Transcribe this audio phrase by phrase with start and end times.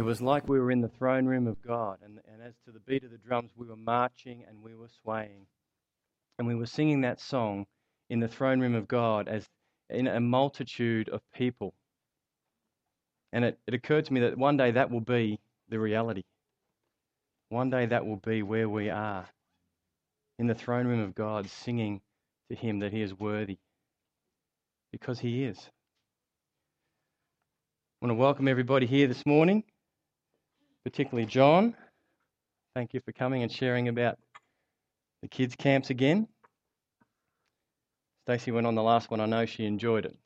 [0.00, 2.72] It was like we were in the throne room of God, and, and as to
[2.72, 5.44] the beat of the drums, we were marching and we were swaying.
[6.38, 7.66] And we were singing that song
[8.08, 9.46] in the throne room of God as
[9.90, 11.74] in a multitude of people.
[13.34, 16.22] And it, it occurred to me that one day that will be the reality.
[17.50, 19.28] One day that will be where we are
[20.38, 22.00] in the throne room of God, singing
[22.48, 23.58] to Him that He is worthy.
[24.92, 25.58] Because He is.
[28.00, 29.62] I want to welcome everybody here this morning
[30.90, 31.76] particularly John.
[32.74, 34.18] Thank you for coming and sharing about
[35.22, 36.26] the kids' camps again.
[38.24, 39.20] Stacey went on the last one.
[39.20, 40.16] I know she enjoyed it.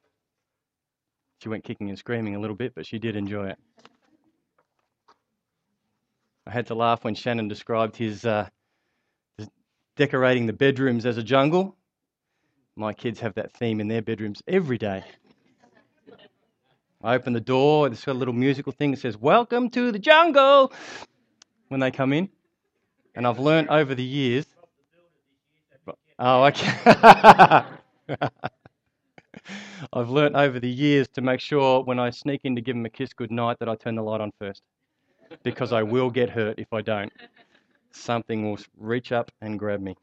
[1.42, 3.58] She went kicking and screaming a little bit, but she did enjoy it.
[6.46, 8.48] I had to laugh when Shannon described his, uh,
[9.96, 11.76] decorating the bedrooms as a jungle.
[12.74, 15.04] My kids have that theme in their bedrooms every day.
[17.04, 19.98] I open the door, it's got a little musical thing that says, Welcome to the
[19.98, 20.72] jungle
[21.68, 22.30] when they come in.
[23.14, 24.46] And I've learnt over the years.
[26.18, 26.72] Oh, okay.
[29.92, 32.86] I've learnt over the years to make sure when I sneak in to give them
[32.86, 34.62] a kiss goodnight that I turn the light on first.
[35.42, 37.12] Because I will get hurt if I don't.
[37.90, 39.94] Something will reach up and grab me.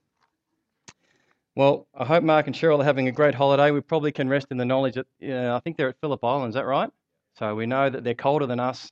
[1.56, 3.72] Well, I hope Mark and Cheryl are having a great holiday.
[3.72, 6.56] We probably can rest in the knowledge that I think they're at Phillip Island, is
[6.56, 6.90] that right?
[7.38, 8.90] So we know that they're colder than us.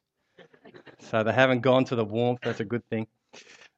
[0.99, 2.41] So they haven't gone to the warmth.
[2.43, 3.07] That's a good thing.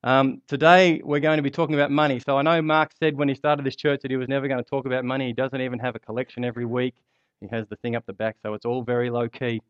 [0.03, 2.19] Um, today we're going to be talking about money.
[2.19, 4.63] So I know Mark said when he started this church that he was never going
[4.63, 5.27] to talk about money.
[5.27, 6.95] He doesn't even have a collection every week.
[7.39, 9.61] He has the thing up the back, so it's all very low key.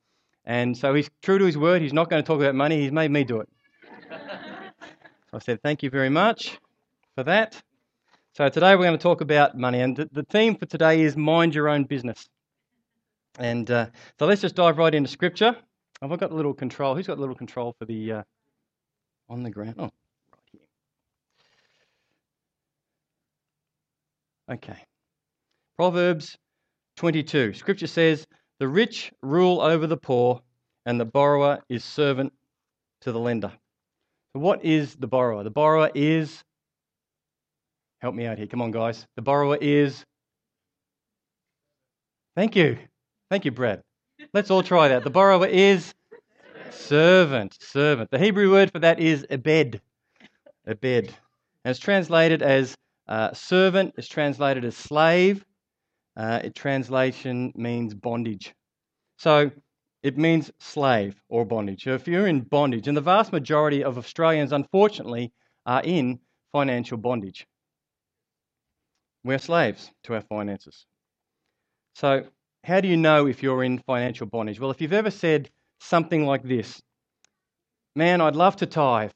[0.45, 1.81] And so he's true to his word.
[1.81, 2.81] He's not going to talk about money.
[2.81, 3.49] He's made me do it.
[4.09, 6.57] so I said, thank you very much
[7.15, 7.61] for that.
[8.33, 11.53] So today we're going to talk about money, and the theme for today is mind
[11.53, 12.29] your own business.
[13.37, 13.87] And uh,
[14.17, 15.53] so let's just dive right into Scripture.
[16.01, 16.95] Have I got a little control?
[16.95, 18.23] Who's got a little control for the uh,
[19.29, 19.75] on the ground?
[19.77, 19.91] Oh, right
[20.53, 20.61] here.
[24.55, 24.81] Okay.
[25.75, 26.37] Proverbs
[26.95, 27.53] 22.
[27.53, 28.25] Scripture says,
[28.59, 30.39] "The rich rule over the poor,
[30.85, 32.31] and the borrower is servant
[33.01, 33.51] to the lender."
[34.33, 35.43] So what is the borrower?
[35.43, 36.45] The borrower is
[38.01, 38.47] Help me out here.
[38.47, 39.05] Come on, guys.
[39.15, 40.03] The borrower is.
[42.35, 42.77] Thank you.
[43.29, 43.81] Thank you, Brad.
[44.33, 45.03] Let's all try that.
[45.03, 45.93] The borrower is
[46.71, 47.57] servant.
[47.61, 48.09] Servant.
[48.09, 49.81] The Hebrew word for that is ebed.
[50.67, 51.13] Ebed.
[51.63, 52.75] And it's translated as
[53.07, 55.45] uh, servant, it's translated as slave.
[56.17, 58.53] Uh, it translation means bondage.
[59.17, 59.51] So
[60.01, 61.83] it means slave or bondage.
[61.83, 65.31] So if you're in bondage, and the vast majority of Australians, unfortunately,
[65.65, 66.19] are in
[66.51, 67.45] financial bondage.
[69.23, 70.85] We're slaves to our finances.
[71.95, 72.25] So,
[72.63, 74.59] how do you know if you're in financial bondage?
[74.59, 75.49] Well, if you've ever said
[75.79, 76.81] something like this
[77.95, 79.11] Man, I'd love to tithe.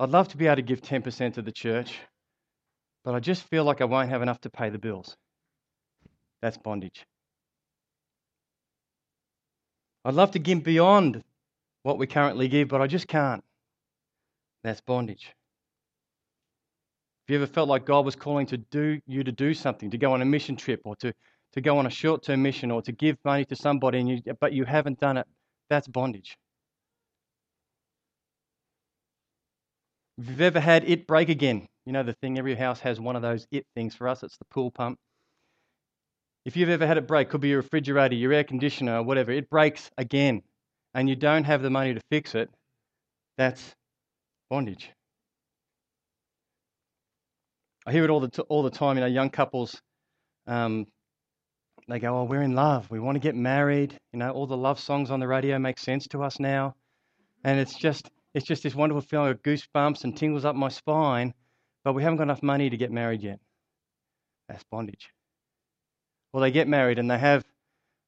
[0.00, 2.00] I'd love to be able to give 10% to the church,
[3.04, 5.16] but I just feel like I won't have enough to pay the bills.
[6.42, 7.06] That's bondage.
[10.04, 11.22] I'd love to give beyond
[11.84, 13.44] what we currently give, but I just can't.
[14.64, 15.32] That's bondage.
[17.26, 19.96] Have you ever felt like God was calling to do you to do something, to
[19.96, 21.14] go on a mission trip or to,
[21.54, 24.20] to go on a short term mission or to give money to somebody, and you,
[24.40, 25.26] but you haven't done it?
[25.70, 26.36] That's bondage.
[30.18, 33.16] If you've ever had it break again, you know the thing, every house has one
[33.16, 33.94] of those it things.
[33.94, 34.98] For us, it's the pool pump.
[36.44, 39.48] If you've ever had it break, could be your refrigerator, your air conditioner, whatever, it
[39.48, 40.42] breaks again,
[40.92, 42.50] and you don't have the money to fix it,
[43.38, 43.74] that's
[44.50, 44.90] bondage.
[47.86, 48.96] I hear it all the, t- all the time.
[48.96, 49.80] You know, young couples,
[50.46, 50.86] um,
[51.88, 52.90] they go, "Oh, we're in love.
[52.90, 55.78] We want to get married." You know, all the love songs on the radio make
[55.78, 56.74] sense to us now,
[57.44, 61.34] and it's just it's just this wonderful feeling of goosebumps and tingles up my spine.
[61.84, 63.38] But we haven't got enough money to get married yet.
[64.48, 65.10] That's bondage.
[66.32, 67.44] Well, they get married and they have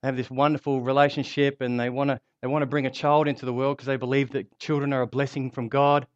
[0.03, 3.29] they have this wonderful relationship, and they want to they want to bring a child
[3.29, 6.07] into the world because they believe that children are a blessing from God.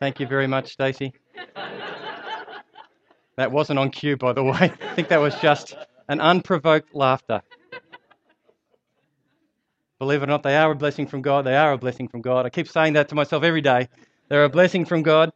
[0.00, 1.12] Thank you very much, Stacey.
[3.36, 4.52] That wasn't on cue, by the way.
[4.82, 5.76] I think that was just
[6.08, 7.42] an unprovoked laughter.
[9.98, 11.44] Believe it or not, they are a blessing from God.
[11.46, 12.46] They are a blessing from God.
[12.46, 13.88] I keep saying that to myself every day.
[14.28, 15.32] They're a blessing from God.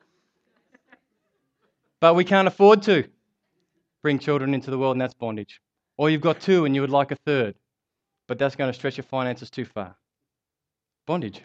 [2.00, 3.08] But we can't afford to
[4.02, 5.61] bring children into the world, and that's bondage.
[5.96, 7.56] Or you've got two and you would like a third,
[8.28, 9.96] but that's going to stretch your finances too far.
[11.06, 11.43] Bondage.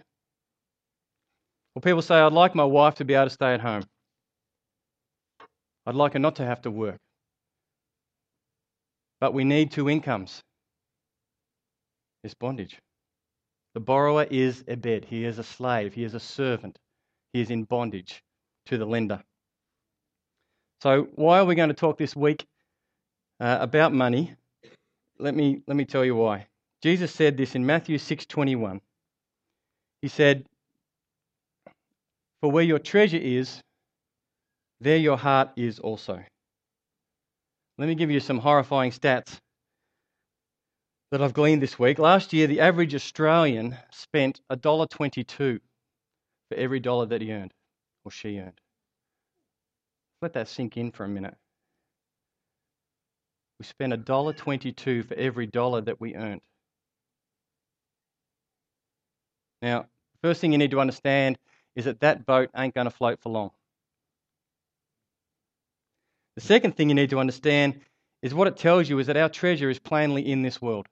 [1.84, 3.84] People say, I'd like my wife to be able to stay at home.
[5.86, 6.98] I'd like her not to have to work.
[9.20, 10.42] But we need two incomes.
[12.24, 12.80] is bondage.
[13.74, 15.06] The borrower is ebed.
[15.06, 15.94] He is a slave.
[15.94, 16.80] He is a servant.
[17.34, 18.24] He is in bondage
[18.68, 19.22] to the lender.
[20.82, 22.46] So, why are we going to talk this week
[23.40, 24.34] uh, about money?
[25.20, 26.48] Let me, let me tell you why.
[26.82, 28.80] Jesus said this in Matthew 6:21.
[30.02, 30.46] He said,
[32.44, 33.64] "For where your treasure is,
[34.82, 36.26] there your heart is also."
[37.78, 39.40] Let me give you some horrifying stats
[41.12, 42.00] that I've gleaned this week.
[42.00, 45.62] Last year, the average Australian spent $1.22
[46.50, 47.54] for every dollar that he earned
[48.04, 48.60] or she earned.
[50.22, 51.38] Let that sink in for a minute.
[53.58, 56.42] We spent $1.22 for every dollar that we earned.
[59.62, 59.88] Now,
[60.22, 61.38] first thing you need to understand
[61.76, 63.52] is that that boat ain't going to float for long.
[66.36, 66.48] The hmm.
[66.48, 67.80] second thing you need to understand
[68.22, 70.88] is what it tells you is that our treasure is plainly in this world.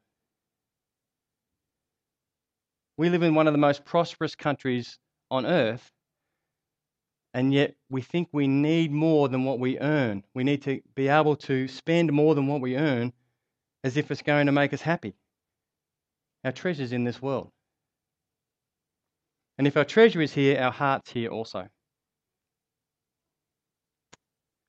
[2.98, 5.00] We live in one of the most prosperous countries
[5.31, 5.92] on earth,
[7.34, 10.24] and yet we think we need more than what we earn.
[10.36, 13.13] We need to be able to spend more than what we earn
[13.84, 15.16] as if it's going to make us happy.
[16.44, 17.51] Our treasure's in this world.
[19.62, 21.68] And if our treasure is here, our heart's here also.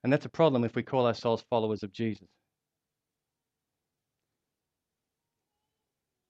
[0.04, 2.28] And that's a problem if we call ourselves followers of Jesus.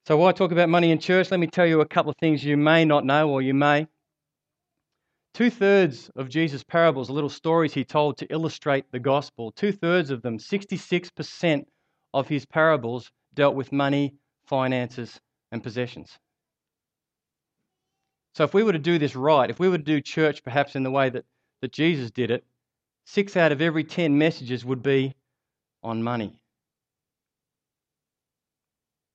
[0.06, 1.32] So, while I talk about money in church?
[1.32, 3.88] Let me tell you a couple of things you may not know, or you may.
[5.34, 10.10] Two thirds of Jesus' parables, little stories he told to illustrate the gospel, two thirds
[10.10, 11.64] of them, 66%
[12.14, 14.14] of his parables, dealt with money,
[14.46, 15.20] finances,
[15.50, 16.16] and possessions.
[18.34, 20.74] So, if we were to do this right, if we were to do church perhaps
[20.74, 21.24] in the way that,
[21.60, 22.44] that Jesus did it,
[23.04, 25.14] six out of every 10 messages would be
[25.82, 26.34] on money.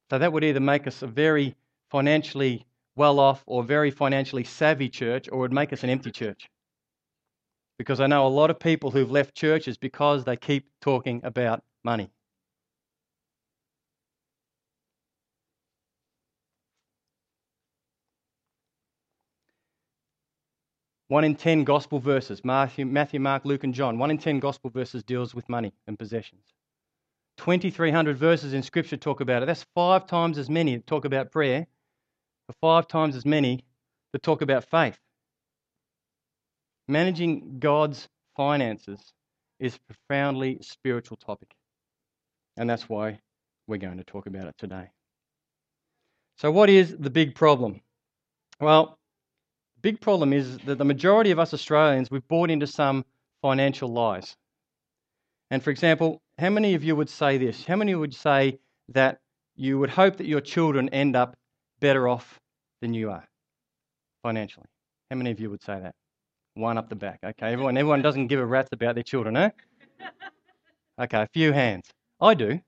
[0.09, 1.55] So that would either make us a very
[1.89, 2.65] financially
[2.95, 6.49] well off or very financially savvy church, or it would make us an empty church.
[7.77, 11.63] Because I know a lot of people who've left churches because they keep talking about
[11.83, 12.09] money.
[21.09, 24.69] One in ten gospel verses, Matthew, Matthew, Mark, Luke, and John, one in ten gospel
[24.69, 26.43] verses deals with money and possessions.
[27.37, 29.45] 2,300 verses in Scripture talk about it.
[29.45, 31.67] That's five times as many that talk about prayer,
[32.47, 33.63] for five times as many
[34.13, 34.97] that talk about faith.
[36.87, 39.13] Managing God's finances
[39.59, 41.53] is a profoundly spiritual topic.
[42.57, 43.19] And that's why
[43.67, 44.89] we're going to talk about it today.
[46.37, 47.81] So, what is the big problem?
[48.59, 48.97] Well,
[49.81, 53.05] big problem is that the majority of us Australians, we've bought into some
[53.41, 54.35] financial lies.
[55.51, 57.65] And for example, how many of you would say this?
[57.65, 58.59] How many would say
[58.89, 59.19] that
[59.55, 61.35] you would hope that your children end up
[61.79, 62.39] better off
[62.81, 63.25] than you are
[64.23, 64.67] financially?
[65.09, 65.95] How many of you would say that?
[66.55, 67.19] One up the back.
[67.23, 69.49] Okay, everyone, everyone doesn't give a rat's about their children, eh?
[70.99, 71.87] Okay, a few hands.
[72.19, 72.59] I do.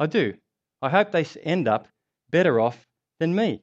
[0.00, 0.34] I do.
[0.82, 1.86] I hope they end up
[2.30, 2.84] better off
[3.20, 3.62] than me.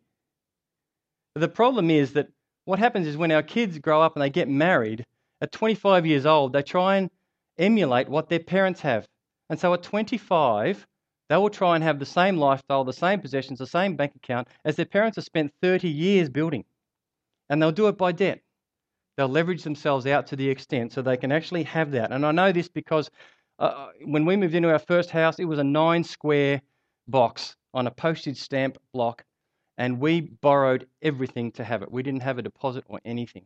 [1.33, 2.29] But the problem is that
[2.69, 5.03] what happens is when our kids grow up and they get married,
[5.41, 7.09] at 25 years old, they try and
[7.57, 9.07] emulate what their parents have.
[9.49, 10.85] And so at 25,
[11.29, 14.49] they will try and have the same lifestyle, the same possessions, the same bank account
[14.63, 16.63] as their parents have spent 30 years building.
[17.49, 18.41] And they'll do it by debt.
[19.17, 22.11] They'll leverage themselves out to the extent so they can actually have that.
[22.11, 23.09] And I know this because
[23.57, 26.61] uh, when we moved into our first house, it was a nine square
[27.07, 29.23] box on a postage stamp block,
[29.79, 31.91] and we borrowed everything to have it.
[31.91, 33.45] We didn't have a deposit or anything.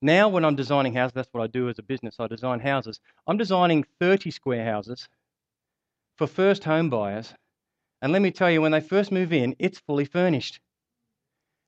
[0.00, 2.20] Now, when I'm designing houses, that's what I do as a business.
[2.20, 3.00] I design houses.
[3.26, 5.08] I'm designing 30 square houses
[6.16, 7.34] for first home buyers.
[8.00, 10.60] And let me tell you, when they first move in, it's fully furnished.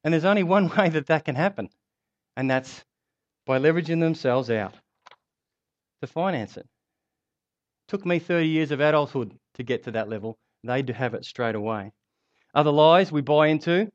[0.05, 1.71] And there's only one way that that can happen,
[2.37, 2.85] and that's
[3.47, 4.75] by leveraging themselves out
[6.03, 6.69] to finance it.
[7.89, 10.39] Took me 30 years of adulthood to get to that level.
[10.63, 11.91] They would have it straight away.
[12.55, 13.91] Other lies we buy into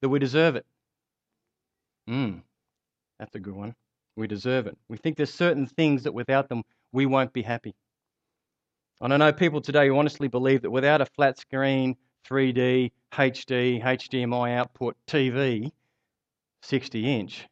[0.00, 0.66] that we deserve it.
[2.06, 2.38] Hmm.
[3.18, 3.74] That's a good one.
[4.16, 4.76] We deserve it.
[4.88, 7.74] We think there's certain things that without them we won't be happy.
[9.00, 11.96] And I know people today who honestly believe that without a flat screen,
[12.28, 15.72] 3D, HD, HDMI output TV,
[16.62, 17.46] 60 inch,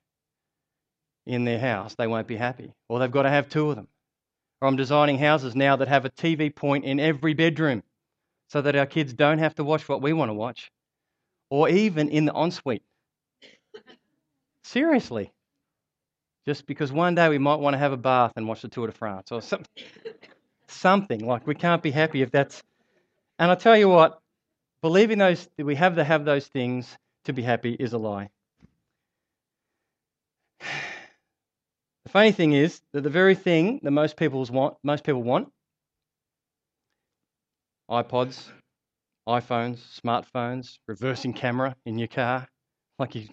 [1.27, 2.73] in their house, they won't be happy.
[2.89, 3.89] Or they've got to have two of them.
[4.61, 7.83] Or I'm designing houses now that have a TV point in every bedroom
[8.53, 10.71] so that our kids don't have to watch what we want to watch.
[11.51, 12.83] Or even in the ensuite.
[14.65, 15.33] Seriously
[16.45, 18.89] just because one day we might want to have a bath and watch the Tour
[18.89, 19.85] de France or something.
[20.67, 22.65] something like we can't be happy if that's.
[23.39, 24.21] And I tell you what,
[24.83, 28.29] Believing those we have to have those things to be happy is a lie.
[32.05, 35.51] The funny thing is that the very thing that most people want, most people want,
[37.93, 38.49] iPods,
[39.29, 42.49] iPhones, smartphones, reversing camera in your car,
[42.99, 43.29] like you,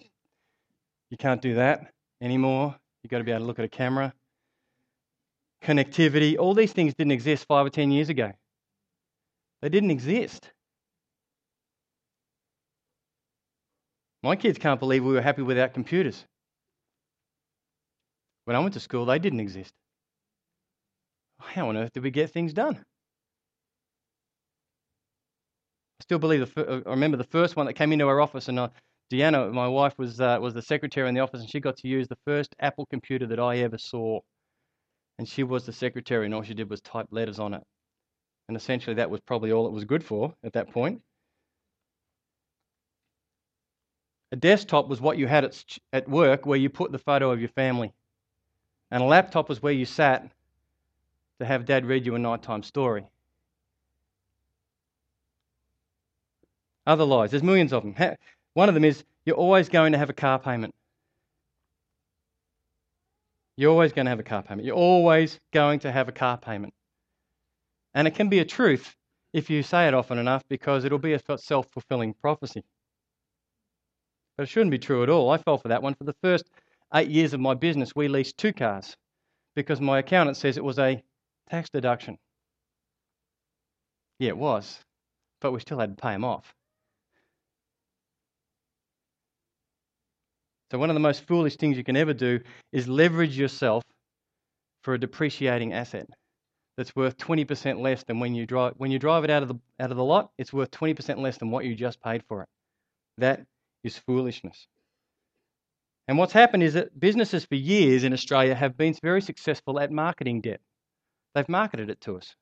[1.08, 1.90] you can't do that
[2.20, 2.76] anymore.
[3.02, 4.12] You've got to be able to look at a camera.
[5.62, 8.32] Connectivity, all these things didn't exist five or ten years ago.
[9.62, 10.50] They didn't exist.
[14.22, 16.22] My kids can't believe we were happy without computers.
[18.44, 19.72] When I went to school, they didn't exist.
[21.38, 22.84] How on earth did we get things done?
[26.00, 28.48] I still believe, the, uh, I remember the first one that came into our office,
[28.48, 28.68] and uh,
[29.12, 31.88] Deanna, my wife, was, uh, was the secretary in the office, and she got to
[31.88, 34.20] use the first Apple computer that I ever saw.
[35.18, 37.62] And she was the secretary, and all she did was type letters on it.
[38.48, 41.02] And essentially, that was probably all it was good for at that point.
[44.32, 47.40] A desktop was what you had at, at work where you put the photo of
[47.40, 47.92] your family.
[48.90, 50.30] And a laptop was where you sat
[51.40, 53.04] to have dad read you a nighttime story.
[56.90, 58.16] Other lies, there's millions of them.
[58.54, 60.74] One of them is you're always going to have a car payment.
[63.56, 64.66] You're always going to have a car payment.
[64.66, 66.74] You're always going to have a car payment.
[67.94, 68.92] And it can be a truth
[69.32, 72.64] if you say it often enough because it'll be a self fulfilling prophecy.
[74.36, 75.30] But it shouldn't be true at all.
[75.30, 75.94] I fell for that one.
[75.94, 76.50] For the first
[76.92, 78.96] eight years of my business, we leased two cars
[79.54, 81.00] because my accountant says it was a
[81.48, 82.18] tax deduction.
[84.18, 84.80] Yeah, it was,
[85.40, 86.52] but we still had to pay them off.
[90.70, 92.40] So, one of the most foolish things you can ever do
[92.72, 93.82] is leverage yourself
[94.82, 96.06] for a depreciating asset
[96.76, 99.56] that's worth 20% less than when you drive when you drive it out of the
[99.78, 102.48] out of the lot, it's worth 20% less than what you just paid for it.
[103.18, 103.44] That
[103.82, 104.66] is foolishness.
[106.08, 109.92] And what's happened is that businesses for years in Australia have been very successful at
[109.92, 110.60] marketing debt.
[111.34, 112.34] They've marketed it to us.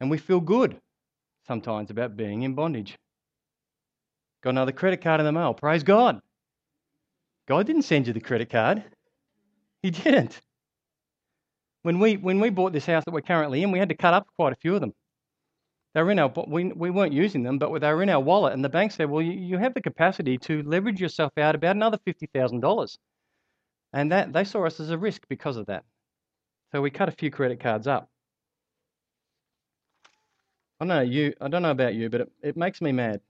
[0.00, 0.78] And we feel good
[1.46, 2.98] sometimes about being in bondage.
[4.42, 5.54] Got another credit card in the mail.
[5.54, 6.20] Praise God.
[7.48, 8.84] God didn't send you the credit card.
[9.82, 10.38] He didn't.
[11.82, 14.12] When we, when we bought this house that we're currently in, we had to cut
[14.12, 14.92] up quite a few of them.
[15.94, 18.52] They were in our, we, we weren't using them, but they were in our wallet.
[18.52, 21.76] And the bank said, well, you, you have the capacity to leverage yourself out about
[21.76, 22.98] another $50,000.
[23.94, 25.84] And that they saw us as a risk because of that.
[26.72, 28.10] So we cut a few credit cards up.
[30.78, 31.32] I don't know you.
[31.40, 33.20] I don't know about you, but it, it makes me mad.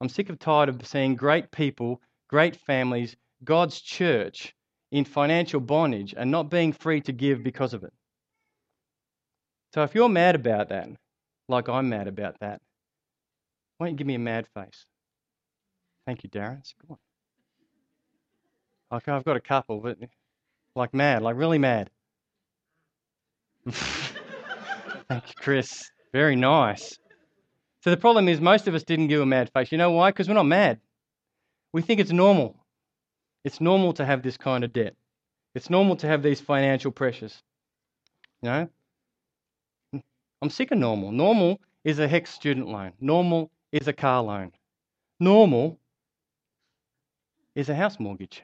[0.00, 4.54] I'm sick of tired of seeing great people, great families, God's church
[4.92, 7.92] in financial bondage and not being free to give because of it.
[9.74, 10.88] So if you're mad about that,
[11.48, 12.60] like I'm mad about that,
[13.78, 14.86] why don't you give me a mad face?
[16.06, 16.62] Thank you, Darren.
[16.88, 16.96] Good
[18.92, 19.98] Okay, I've got a couple, but
[20.76, 21.90] like mad, like really mad.
[25.08, 25.90] Thank you, Chris.
[26.12, 26.98] Very nice.
[27.86, 29.70] So the problem is, most of us didn't give a mad face.
[29.70, 30.10] You know why?
[30.10, 30.80] Because we're not mad.
[31.72, 32.56] We think it's normal.
[33.44, 34.96] It's normal to have this kind of debt.
[35.54, 37.44] It's normal to have these financial pressures.
[38.42, 38.68] You know?
[40.42, 41.12] I'm sick of normal.
[41.12, 42.90] Normal is a HECS student loan.
[43.00, 44.50] Normal is a car loan.
[45.20, 45.78] Normal
[47.54, 48.42] is a house mortgage.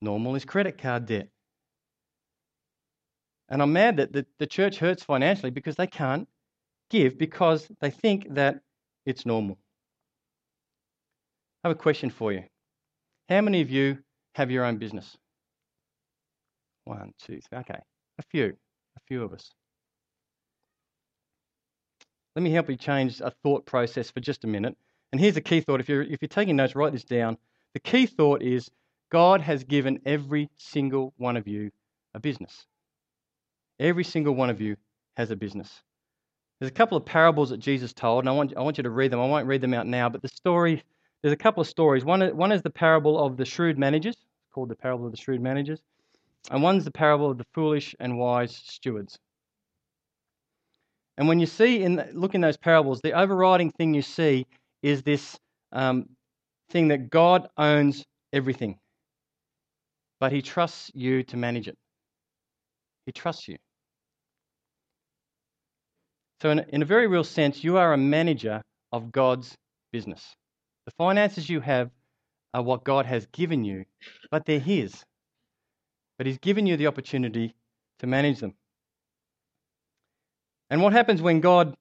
[0.00, 1.28] Normal is credit card debt.
[3.48, 6.26] And I'm mad that the, the church hurts financially because they can't
[6.92, 8.60] give because they think that
[9.06, 9.58] it's normal.
[11.64, 12.44] I have a question for you.
[13.28, 13.98] How many of you
[14.34, 15.16] have your own business?
[16.84, 17.58] One, two, three.
[17.58, 17.78] Okay.
[18.18, 18.56] A few.
[18.96, 19.50] A few of us.
[22.36, 24.76] Let me help you change a thought process for just a minute.
[25.12, 25.80] And here's a key thought.
[25.80, 27.38] If you're, if you're taking notes, write this down.
[27.74, 28.70] The key thought is
[29.10, 31.70] God has given every single one of you
[32.14, 32.66] a business.
[33.78, 34.76] Every single one of you
[35.16, 35.82] has a business.
[36.62, 38.90] There's a couple of parables that Jesus told, and I want, I want you to
[38.90, 39.18] read them.
[39.18, 40.80] I won't read them out now, but the story,
[41.20, 42.04] there's a couple of stories.
[42.04, 44.14] One, one is the parable of the shrewd managers,
[44.52, 45.80] called the parable of the shrewd managers,
[46.52, 49.18] and one's the parable of the foolish and wise stewards.
[51.18, 54.46] And when you see in look in those parables, the overriding thing you see
[54.84, 55.36] is this
[55.72, 56.10] um,
[56.70, 58.78] thing that God owns everything,
[60.20, 61.76] but He trusts you to manage it.
[63.04, 63.58] He trusts you.
[66.42, 69.56] So, in, in a very real sense, you are a manager of God's
[69.92, 70.34] business.
[70.86, 71.90] The finances you have
[72.52, 73.84] are what God has given you,
[74.30, 75.04] but they're His.
[76.18, 77.54] But He's given you the opportunity
[78.00, 78.54] to manage them.
[80.68, 81.76] And what happens when God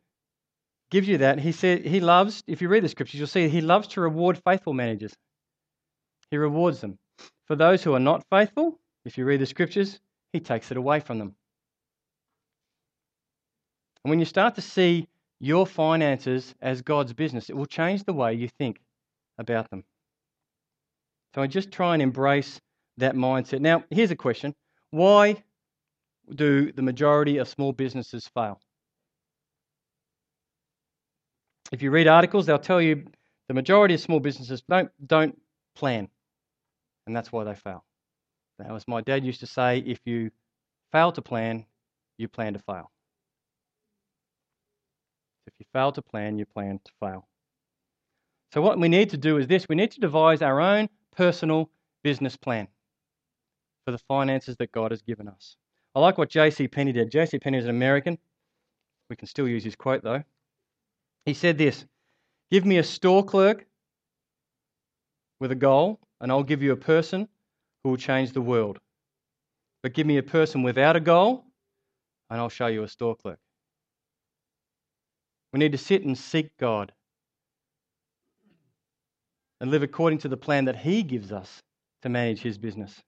[0.92, 1.40] gives you that.
[1.40, 4.40] He said he loves, if you read the scriptures, you'll see he loves to reward
[4.46, 5.14] faithful managers.
[6.30, 7.00] He rewards them.
[7.48, 10.00] For those who are not faithful, if you read the scriptures,
[10.34, 11.36] he takes it away from them.
[14.04, 15.08] And when you start to see
[15.40, 18.80] your finances as God's business, it will change the way you think
[19.38, 19.84] about them.
[21.34, 22.60] So I just try and embrace
[22.98, 23.62] that mindset.
[23.62, 24.54] Now, here's a question
[24.92, 25.44] Why
[26.34, 28.60] do the majority of small businesses fail?
[31.72, 33.06] If you read articles, they'll tell you
[33.48, 35.40] the majority of small businesses don't, don't
[35.76, 36.10] plan,
[37.08, 37.84] and that's why they fail.
[38.60, 40.32] Now, as my dad used to say, if you
[40.92, 41.66] fail to plan,
[42.18, 42.92] you plan to fail.
[45.48, 47.28] If you fail to plan, you plan to fail.
[48.54, 51.70] So, what we need to do is this we need to devise our own personal
[52.04, 52.68] business plan
[53.86, 55.56] for the finances that God has given us.
[55.96, 56.68] I like what J.C.
[56.68, 57.12] Penney did.
[57.12, 57.40] J.C.
[57.40, 58.18] Penney is an American.
[59.10, 60.24] We can still use his quote, though.
[61.26, 61.86] He said this
[62.50, 63.66] Give me a store clerk
[65.40, 67.28] with a goal, and I'll give you a person
[67.84, 68.80] who will change the world.
[69.84, 71.44] But give me a person without a goal,
[72.30, 73.40] and I'll show you a store clerk.
[75.54, 76.94] We need to sit and seek God
[79.60, 81.62] and live according to the plan that He gives us
[82.02, 83.02] to manage His business.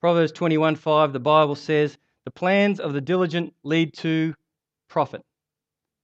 [0.00, 4.34] Proverbs 21:5 the Bible says, "The plans of the diligent lead to
[4.88, 5.22] profit,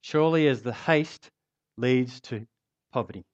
[0.01, 1.31] surely as the haste
[1.77, 2.47] leads to
[2.93, 3.25] poverty."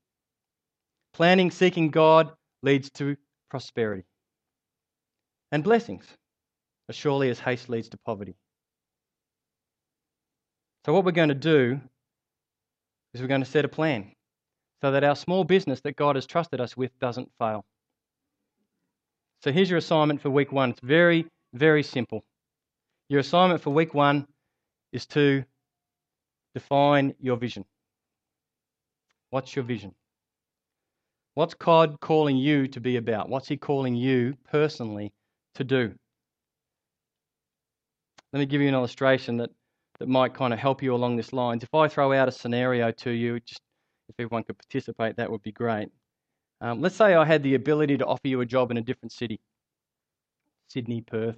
[1.12, 3.16] Planning seeking God leads to
[3.48, 4.04] prosperity
[5.52, 6.04] and blessings,
[6.88, 8.34] as surely as haste leads to poverty.
[10.87, 11.81] So, what we're going to do
[13.12, 14.12] is we're going to set a plan
[14.81, 17.64] so that our small business that God has trusted us with doesn't fail.
[19.43, 20.71] So, here's your assignment for week one.
[20.71, 22.25] It's very, very simple.
[23.09, 24.28] Your assignment for week one
[24.93, 25.43] is to
[26.55, 27.64] define your vision.
[29.31, 29.93] What's your vision?
[31.35, 33.29] What's God calling you to be about?
[33.29, 35.12] What's He calling you personally
[35.57, 35.92] to do?
[38.33, 39.51] Let me give you an illustration that
[39.98, 41.62] that might kind of help you along this lines.
[41.62, 43.61] If I throw out a scenario to you, just
[44.09, 45.88] if everyone could participate, that would be great.
[46.61, 49.12] Um, let's say I had the ability to offer you a job in a different
[49.12, 49.40] city
[50.68, 51.37] Sydney, Perth,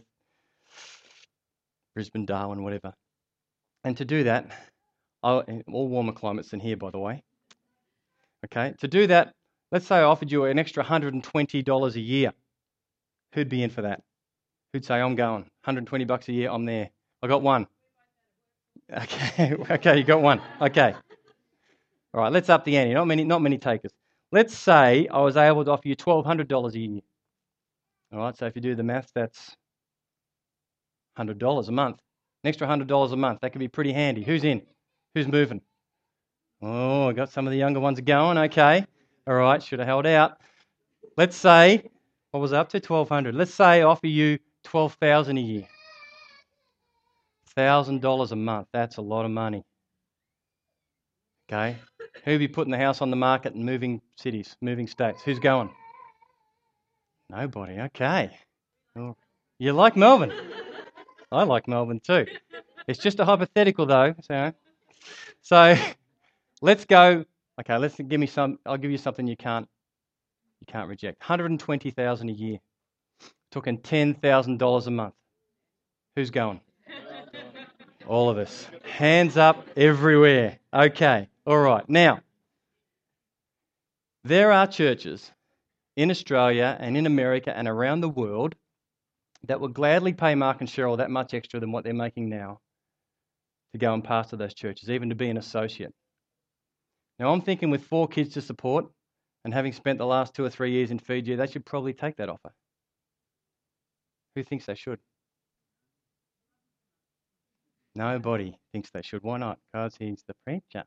[1.94, 2.94] Brisbane, Darwin, whatever.
[3.84, 4.50] And to do that,
[5.22, 7.22] I'll, all warmer climates than here, by the way.
[8.46, 9.34] Okay, to do that,
[9.72, 12.32] let's say I offered you an extra $120 a year.
[13.34, 14.02] Who'd be in for that?
[14.72, 15.42] Who'd say, I'm going?
[15.64, 16.90] 120 bucks a year, I'm there.
[17.22, 17.66] I got one.
[18.92, 20.40] Okay, okay, you got one.
[20.60, 20.94] Okay.
[22.14, 22.94] All right, let's up the ante.
[22.94, 23.92] Not many, not many takers.
[24.32, 27.00] Let's say I was able to offer you $1,200 a year.
[28.12, 29.54] All right, so if you do the math, that's
[31.18, 31.98] $100 a month.
[32.44, 33.40] An extra $100 a month.
[33.40, 34.22] That could be pretty handy.
[34.22, 34.62] Who's in?
[35.14, 35.60] Who's moving?
[36.62, 38.38] Oh, I got some of the younger ones going.
[38.38, 38.84] Okay.
[39.26, 40.38] All right, should have held out.
[41.16, 41.90] Let's say,
[42.30, 42.78] what was up to?
[42.78, 45.68] 1200 Let's say I offer you 12000 a year.
[47.58, 48.68] $1,000 a month.
[48.72, 49.64] That's a lot of money.
[51.50, 51.76] Okay?
[52.24, 55.22] Who'll be putting the house on the market and moving cities, moving states?
[55.22, 55.70] Who's going?
[57.30, 57.78] Nobody.
[57.80, 58.30] Okay.
[59.58, 60.32] You like Melbourne?
[61.30, 62.26] I like Melbourne too.
[62.86, 64.14] It's just a hypothetical though.
[64.22, 64.52] So,
[65.42, 65.76] so
[66.62, 67.24] let's go.
[67.60, 68.58] Okay, let's give me some.
[68.64, 69.68] I'll give you something you can't
[70.60, 71.20] you can't reject.
[71.20, 72.58] 120,000 a year.
[73.50, 75.14] Talking $10,000 a month.
[76.16, 76.60] Who's going?
[78.08, 78.66] All of us.
[78.84, 80.58] Hands up everywhere.
[80.72, 81.28] Okay.
[81.46, 81.86] All right.
[81.88, 82.20] Now,
[84.24, 85.30] there are churches
[85.94, 88.54] in Australia and in America and around the world
[89.46, 92.60] that will gladly pay Mark and Cheryl that much extra than what they're making now
[93.72, 95.92] to go and pastor those churches, even to be an associate.
[97.18, 98.86] Now, I'm thinking with four kids to support
[99.44, 102.16] and having spent the last two or three years in Fiji, they should probably take
[102.16, 102.52] that offer.
[104.34, 104.98] Who thinks they should?
[107.98, 109.24] Nobody thinks they should.
[109.24, 109.58] Why not?
[109.72, 110.84] Because he's the preacher.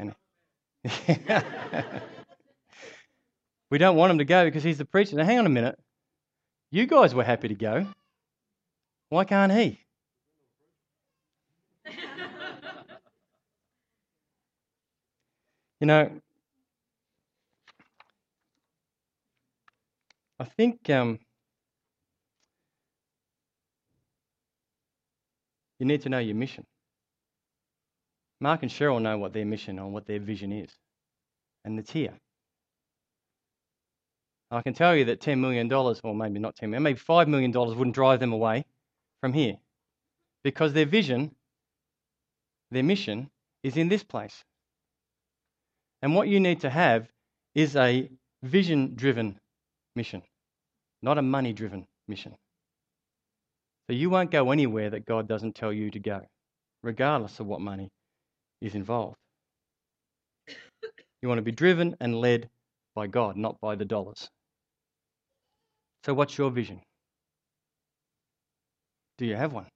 [0.00, 0.12] And
[3.70, 5.14] we don't want him to go because he's the preacher.
[5.14, 5.78] Now, hang on a minute.
[6.72, 7.86] You guys were happy to go.
[9.10, 9.78] Why can't he?
[15.78, 16.10] you know,
[20.40, 21.20] I think um,
[25.78, 26.64] You need to know your mission.
[28.40, 30.70] Mark and Cheryl know what their mission and what their vision is,
[31.64, 32.14] and it's here.
[34.50, 37.52] I can tell you that $10 million, or maybe not 10 million, maybe $5 million
[37.52, 38.64] wouldn't drive them away
[39.20, 39.56] from here
[40.42, 41.34] because their vision
[42.70, 43.30] their mission
[43.62, 44.44] is in this place.
[46.02, 47.08] And what you need to have
[47.54, 48.08] is a
[48.42, 49.40] vision driven
[49.96, 50.22] mission,
[51.02, 52.36] not a money driven mission.
[53.88, 56.20] So you won't go anywhere that God doesn't tell you to go,
[56.82, 57.88] regardless of what money
[58.60, 59.16] is involved.
[61.22, 62.50] You want to be driven and led
[62.94, 64.28] by God, not by the dollars.
[66.04, 66.80] So, what's your vision?
[69.16, 69.66] Do you have one?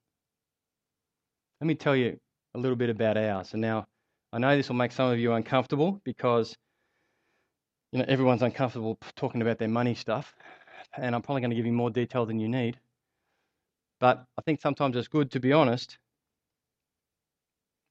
[1.61, 2.19] Let me tell you
[2.55, 3.53] a little bit about ours.
[3.55, 3.87] And now,
[4.33, 6.55] I know this will make some of you uncomfortable because
[7.93, 10.35] you know everyone's uncomfortable talking about their money stuff,
[10.99, 12.79] and I'm probably going to give you more detail than you need.
[14.03, 15.97] But I think sometimes it's good to be honest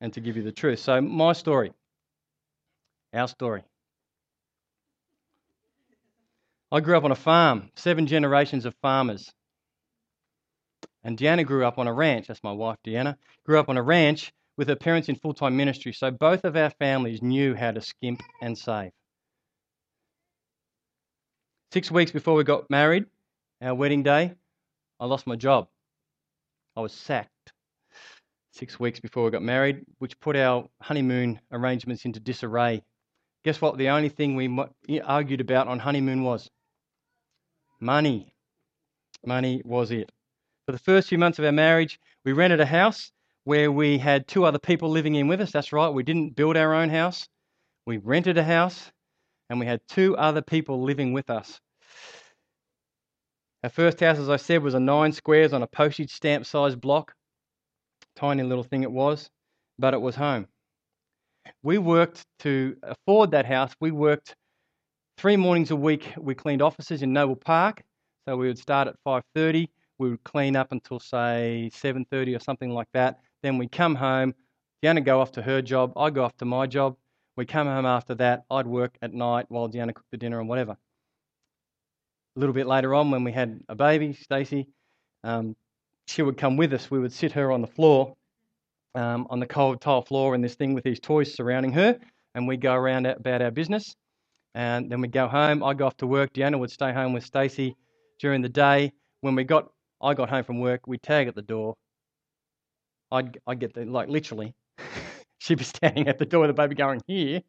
[0.02, 0.80] and to give you the truth.
[0.80, 1.72] So, my story,
[3.14, 3.64] our story.
[6.70, 9.32] I grew up on a farm, seven generations of farmers.
[11.06, 12.28] And Deanna grew up on a ranch.
[12.28, 13.16] That's my wife, Deanna.
[13.46, 15.94] Grew up on a ranch with her parents in full time ministry.
[15.94, 18.92] So both of our families knew how to skimp and save.
[21.72, 23.06] Six weeks before we got married,
[23.62, 24.34] our wedding day,
[25.00, 25.70] I lost my job.
[26.76, 27.54] I was sacked.
[28.54, 32.84] Six weeks before we got married, which put our honeymoon arrangements into disarray.
[33.44, 33.78] Guess what?
[33.78, 36.50] The only thing we argued about on honeymoon was
[37.80, 38.34] money.
[39.26, 40.12] Money was it.
[40.66, 43.12] For the first few months of our marriage, we rented a house
[43.46, 45.52] where we had two other people living in with us.
[45.52, 47.28] That's right, we didn't build our own house.
[47.86, 48.92] We rented a house
[49.50, 51.60] and we had two other people living with us.
[53.64, 56.82] Our first house, as I said, was a nine squares on a postage stamp sized
[56.82, 57.14] block.
[58.16, 59.30] Tiny little thing it was,
[59.78, 60.48] but it was home.
[61.62, 63.74] We worked to afford that house.
[63.80, 64.36] We worked
[65.18, 66.12] three mornings a week.
[66.18, 67.84] We cleaned offices in Noble Park.
[68.28, 69.70] So we would start at 5:30.
[70.00, 73.20] We would clean up until say 7:30 or something like that.
[73.44, 74.34] Then we'd come home.
[74.84, 75.94] Deanna go off to her job.
[75.96, 76.98] I go off to my job.
[77.38, 78.44] We come home after that.
[78.50, 80.78] I'd work at night while Deanna cooked the dinner and whatever.
[82.36, 84.70] A little bit later on, when we had a baby, Stacey,
[85.24, 85.56] um,
[86.08, 86.90] she would come with us.
[86.90, 88.16] We would sit her on the floor,
[88.96, 92.00] um, on the cold tile floor, in this thing with these toys surrounding her,
[92.34, 93.96] and we'd go around about our business.
[94.54, 95.64] And then we'd go home.
[95.64, 96.34] I'd go off to work.
[96.34, 97.76] Deanna would stay home with Stacey
[98.20, 98.92] during the day.
[99.22, 101.76] When we got, I got home from work, we'd tag at the door.
[103.12, 104.56] I'd, I'd get the, like literally,
[105.38, 107.42] she'd be standing at the door the baby going, here.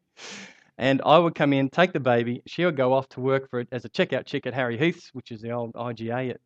[0.77, 2.41] And I would come in, take the baby.
[2.47, 5.09] She would go off to work for it as a checkout chick at Harry Heath's,
[5.13, 6.41] which is the old IGA at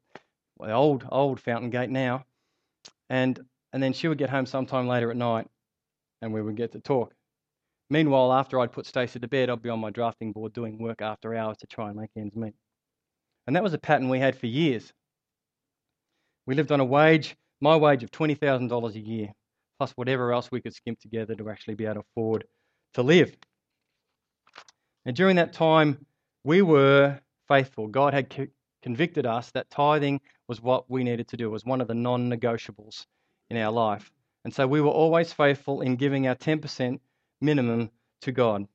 [0.58, 2.26] well, the old old Fountain Gate now.
[3.10, 3.40] And
[3.74, 5.48] and then she would get home sometime later at night,
[6.22, 7.13] and we would get to talk.
[7.90, 11.02] Meanwhile, after I'd put Stacey to bed, I'd be on my drafting board doing work
[11.02, 12.54] after hours to try and make ends meet.
[13.46, 14.92] And that was a pattern we had for years.
[16.46, 19.30] We lived on a wage, my wage of $20,000 a year,
[19.78, 22.46] plus whatever else we could skimp together to actually be able to afford
[22.96, 23.36] to live.
[25.08, 26.06] And during that time,
[26.43, 27.88] we were faithful.
[27.88, 28.48] God had co-
[28.84, 31.93] convicted us that tithing was what we needed to do, it was one of the
[31.93, 33.06] non negotiables
[33.50, 34.12] in our life.
[34.43, 37.00] And so we were always faithful in giving our 10%
[37.39, 37.89] minimum
[38.22, 38.67] to God.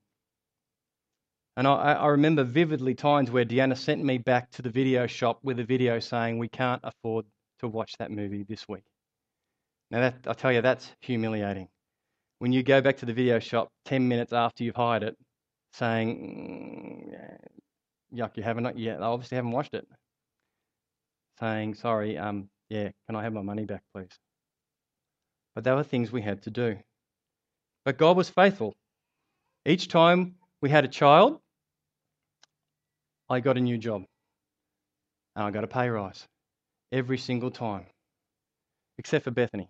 [1.58, 5.38] And I, I, remember vividly times where Deanna sent me back to the video shop
[5.42, 7.26] with a video saying, We can't afford
[7.60, 8.84] to watch that movie this week.
[9.90, 11.68] Now, that, I tell you, that's humiliating.
[12.38, 15.18] When you go back to the video shop 10 minutes after you've hired it,
[15.72, 19.02] saying, mm, Yuck, you haven't yet.
[19.02, 19.86] I obviously haven't watched it.
[21.40, 24.10] Saying, Sorry, um, yeah, can I have my money back, please?
[25.54, 26.76] But there were things we had to do.
[27.84, 28.74] But God was faithful.
[29.66, 31.40] Each time we had a child,
[33.28, 34.02] I got a new job.
[35.34, 36.26] And I got a pay rise
[36.92, 37.86] every single time,
[38.98, 39.68] except for Bethany.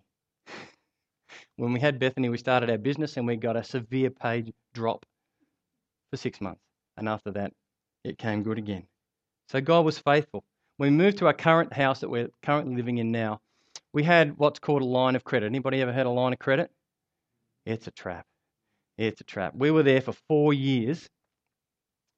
[1.55, 5.05] when we had Bethany, we started our business and we got a severe pay drop
[6.13, 6.61] for six months.
[6.95, 7.51] And after that,
[8.03, 8.83] it came good again.
[9.49, 10.43] So God was faithful.
[10.77, 13.39] When we moved to our current house that we're currently living in now,
[13.93, 15.47] we had what's called a line of credit.
[15.47, 16.69] Anybody ever had a line of credit?
[17.65, 18.25] It's a trap.
[18.99, 19.53] It's a trap.
[19.55, 21.09] We were there for four years.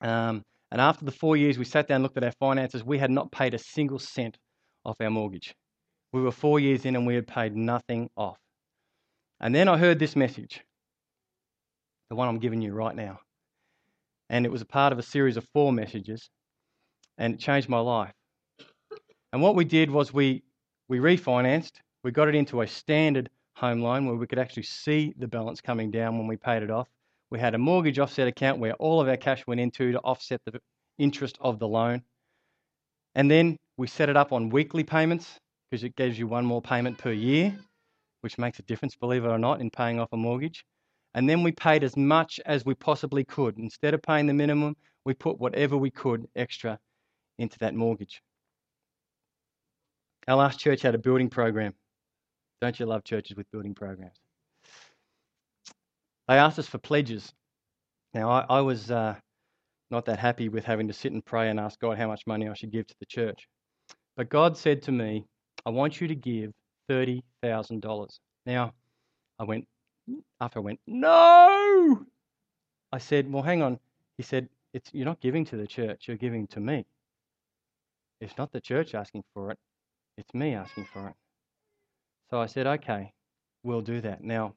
[0.01, 2.83] Um, and after the four years, we sat down and looked at our finances.
[2.83, 4.37] We had not paid a single cent
[4.83, 5.55] off our mortgage.
[6.11, 8.37] We were four years in and we had paid nothing off.
[9.39, 10.65] And then I heard this message,
[12.09, 13.19] the one I'm giving you right now.
[14.29, 16.29] And it was a part of a series of four messages,
[17.17, 18.13] and it changed my life.
[19.33, 20.43] And what we did was we,
[20.89, 25.13] we refinanced, we got it into a standard home loan where we could actually see
[25.17, 26.89] the balance coming down when we paid it off.
[27.31, 30.41] We had a mortgage offset account where all of our cash went into to offset
[30.45, 30.61] the
[30.99, 32.03] interest of the loan.
[33.15, 35.39] And then we set it up on weekly payments
[35.71, 37.57] because it gives you one more payment per year.
[38.21, 40.65] which makes a difference, believe it or not, in paying off a mortgage.
[41.15, 43.57] And then we paid as much as we possibly could.
[43.57, 44.75] Instead of paying the minimum,
[45.05, 46.77] we put whatever we could extra
[47.39, 48.21] into that mortgage.
[50.27, 51.73] Our last church had a building program.
[52.59, 54.17] Don't you love churches with building programs?
[56.27, 57.31] They asked us for pledges.
[58.13, 59.15] Now, I, I was uh,
[59.91, 62.49] not that happy with having to sit and pray and ask God how much money
[62.49, 63.47] I should give to the church.
[64.17, 65.25] But God said to me,
[65.65, 66.51] I want you to give
[66.89, 68.19] $30,000.
[68.45, 68.73] Now,
[69.39, 69.65] I went,
[70.39, 72.05] after I went, no!
[72.91, 73.79] I said, well, hang on.
[74.17, 74.49] He said,
[74.91, 76.85] you're not giving to the church, you're giving to me.
[78.21, 79.57] It's not the church asking for it,
[80.17, 81.15] it's me asking for it.
[82.29, 83.13] So I said, okay,
[83.63, 84.23] we'll do that.
[84.23, 84.55] Now,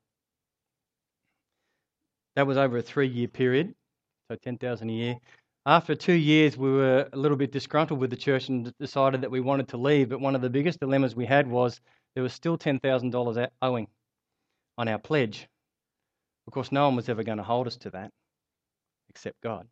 [2.37, 3.75] that was over a three year period,
[4.31, 5.17] so 10,000 a year.
[5.67, 9.31] After two years, we were a little bit disgruntled with the church and decided that
[9.31, 10.09] we wanted to leave.
[10.09, 11.81] But one of the biggest dilemmas we had was
[12.15, 13.87] there was still $10,000 owing
[14.79, 15.49] on our pledge.
[16.47, 18.11] Of course, no one was ever going to hold us to that
[19.11, 19.67] except God.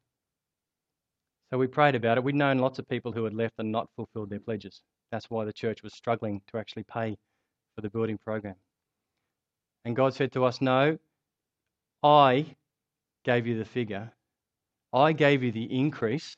[1.50, 2.24] So we prayed about it.
[2.24, 4.82] We'd known lots of people who had left and not fulfilled their pledges.
[5.12, 7.16] That's why the church was struggling to actually pay
[7.74, 8.56] for the building program.
[9.84, 10.98] And God said to us, No,
[12.02, 12.46] I
[13.24, 14.12] gave you the figure,
[14.92, 16.36] I gave you the increase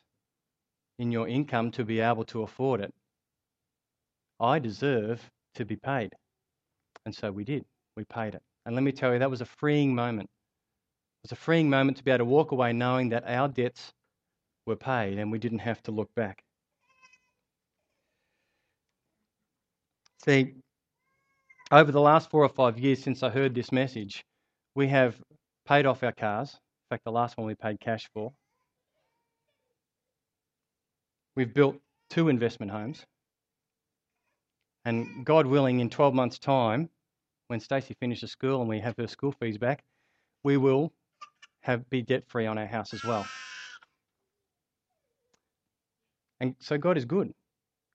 [0.99, 2.93] in your income to be able to afford it.
[4.41, 5.23] I deserve
[5.55, 6.13] to be paid.
[7.07, 7.65] And so we did.
[7.97, 8.43] We paid it.
[8.69, 10.29] And let me tell you, that was a freeing moment.
[10.29, 13.95] It was a freeing moment to be able to walk away knowing that our debts
[14.67, 16.43] were paid and we didn't have to look back.
[20.23, 20.53] See,
[21.73, 24.23] over the last four or five years since I heard this message,
[24.75, 25.19] we have
[25.67, 26.51] paid off our cars.
[26.51, 28.35] In fact, the last one we paid cash for.
[31.37, 31.77] We've built
[32.11, 33.03] two investment homes.
[34.85, 36.91] And God willing, in 12 months' time,
[37.49, 39.83] when Stacey finishes school and we have her school fees back,
[40.45, 40.93] we will
[41.61, 43.27] have be debt free on our house as well.
[46.41, 47.35] And so God is good.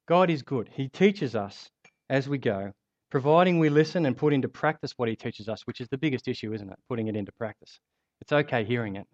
[0.08, 0.70] God is good.
[0.74, 1.70] He teaches us
[2.10, 2.74] as we go,
[3.10, 6.28] providing we listen and put into practice what He teaches us, which is the biggest
[6.28, 6.78] issue, isn't it?
[6.90, 7.80] Putting it into practice.
[8.22, 9.08] It's okay hearing it,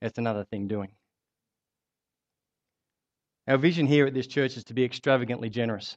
[0.00, 0.92] it's another thing doing.
[3.48, 5.96] Our vision here at this church is to be extravagantly generous.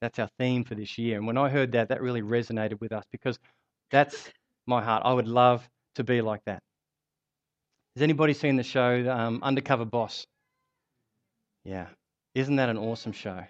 [0.00, 1.16] That's our theme for this year.
[1.16, 3.38] And when I heard that, that really resonated with us because
[3.90, 4.30] that's
[4.66, 5.02] my heart.
[5.04, 6.60] I would love to be like that.
[7.94, 10.26] Has anybody seen the show um, Undercover Boss?
[11.64, 11.86] Yeah.
[12.34, 13.42] Isn't that an awesome show?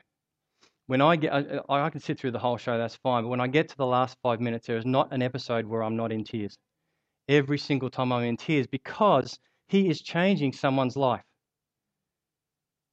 [0.87, 3.25] When I get, I, I can sit through the whole show, that's fine.
[3.25, 5.83] But when I get to the last five minutes, there is not an episode where
[5.83, 6.57] I'm not in tears.
[7.29, 11.25] Every single time I'm in tears because he is changing someone's life.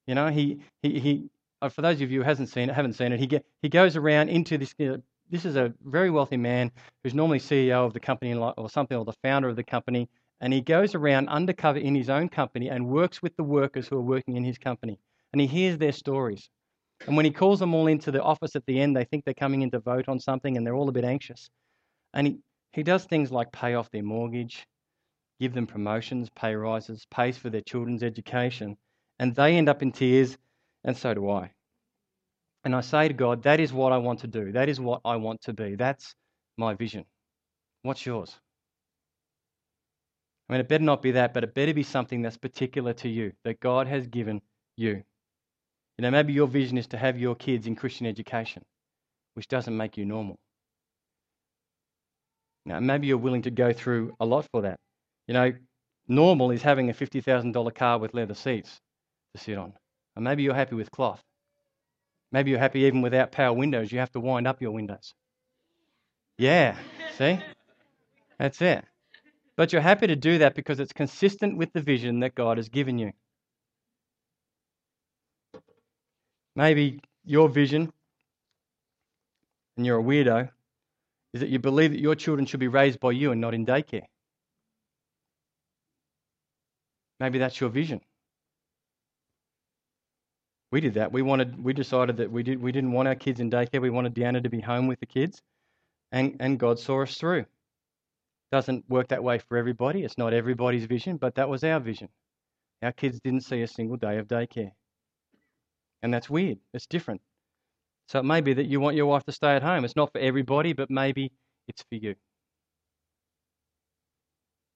[0.07, 1.29] You know, he, he, he
[1.63, 3.69] Uh, for those of you who hasn't seen it, haven't seen it, he, get, he
[3.69, 4.75] goes around into this.
[4.77, 6.69] You know, this is a very wealthy man
[7.01, 10.09] who's normally CEO of the company or something, or the founder of the company,
[10.41, 13.95] and he goes around undercover in his own company and works with the workers who
[13.95, 14.99] are working in his company,
[15.31, 16.49] and he hears their stories.
[17.07, 19.33] And when he calls them all into the office at the end, they think they're
[19.33, 21.49] coming in to vote on something, and they're all a bit anxious.
[22.13, 22.39] And he,
[22.73, 24.67] he does things like pay off their mortgage,
[25.39, 28.77] give them promotions, pay rises, pays for their children's education
[29.19, 30.37] and they end up in tears,
[30.83, 31.51] and so do I.
[32.63, 34.51] And I say to God, that is what I want to do.
[34.51, 35.75] That is what I want to be.
[35.75, 36.15] That's
[36.57, 37.05] my vision.
[37.81, 38.37] What's yours?
[40.47, 43.09] I mean, it better not be that, but it better be something that's particular to
[43.09, 44.41] you, that God has given
[44.77, 45.03] you.
[45.97, 48.63] You know, maybe your vision is to have your kids in Christian education,
[49.35, 50.37] which doesn't make you normal.
[52.65, 54.79] Now, maybe you're willing to go through a lot for that.
[55.27, 55.53] You know,
[56.07, 58.79] normal is having a $50,000 car with leather seats
[59.35, 59.73] to sit on.
[60.15, 61.23] Or maybe you're happy with cloth.
[62.31, 63.91] Maybe you're happy even without power windows.
[63.91, 65.13] You have to wind up your windows.
[66.37, 66.75] Yeah,
[67.17, 67.39] see?
[68.39, 68.83] That's it.
[69.55, 72.69] But you're happy to do that because it's consistent with the vision that God has
[72.69, 73.11] given you.
[76.55, 77.91] Maybe your vision,
[79.77, 80.49] and you're a weirdo,
[81.33, 83.65] is that you believe that your children should be raised by you and not in
[83.65, 84.05] daycare.
[87.19, 88.01] Maybe that's your vision.
[90.73, 91.11] We did that.
[91.11, 91.63] We wanted.
[91.63, 92.59] We decided that we did.
[92.59, 93.79] We didn't want our kids in daycare.
[93.79, 95.39] We wanted Deanna to be home with the kids,
[96.11, 97.45] and and God saw us through.
[98.51, 100.03] Doesn't work that way for everybody.
[100.03, 102.09] It's not everybody's vision, but that was our vision.
[102.81, 104.71] Our kids didn't see a single day of daycare,
[106.01, 106.57] and that's weird.
[106.73, 107.21] It's different.
[108.07, 109.85] So it may be that you want your wife to stay at home.
[109.85, 111.31] It's not for everybody, but maybe
[111.67, 112.15] it's for you.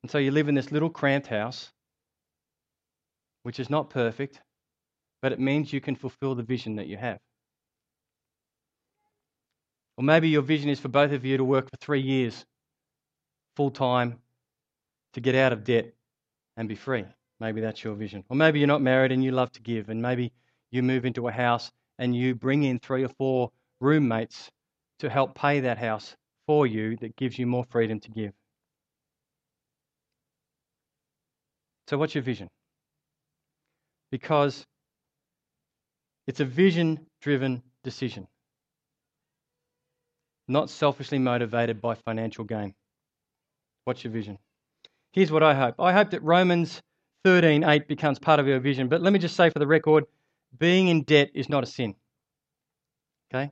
[0.04, 1.72] And so you live in this little cramped house,
[3.42, 4.42] which is not perfect,
[5.22, 7.20] but it means you can fulfill the vision that you have.
[9.98, 12.46] Or maybe your vision is for both of you to work for three years
[13.56, 14.20] full time
[15.14, 15.94] to get out of debt
[16.56, 17.06] and be free.
[17.40, 18.24] Maybe that's your vision.
[18.30, 20.32] Or maybe you're not married and you love to give, and maybe
[20.72, 24.52] you move into a house and you bring in three or four roommates
[25.00, 28.34] to help pay that house for you that gives you more freedom to give.
[31.88, 32.50] So, what's your vision?
[34.12, 34.66] Because
[36.28, 38.28] it's a vision driven decision,
[40.48, 42.76] not selfishly motivated by financial gain.
[43.86, 44.38] What's your vision?
[45.14, 46.82] Here's what I hope I hope that Romans
[47.26, 48.88] 13:8 becomes part of your vision.
[48.90, 50.06] But let me just say for the record
[50.58, 51.96] being in debt is not a sin.
[53.34, 53.52] Okay?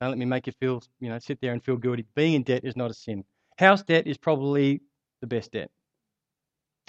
[0.00, 2.04] Don't let me make you feel, you know, sit there and feel guilty.
[2.14, 3.24] Being in debt is not a sin.
[3.58, 4.80] House debt is probably
[5.20, 5.70] the best debt.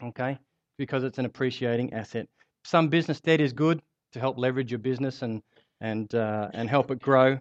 [0.01, 0.39] Okay?
[0.77, 2.27] Because it's an appreciating asset.
[2.63, 3.81] Some business debt is good
[4.13, 5.41] to help leverage your business and,
[5.81, 7.37] and, uh, and help it grow.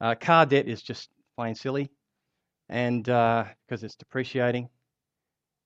[0.00, 1.90] Uh, car debt is just plain silly
[2.68, 4.68] and uh, because it's depreciating.